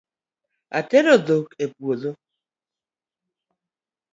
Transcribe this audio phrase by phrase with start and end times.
[0.77, 2.11] Atero dhok e puodho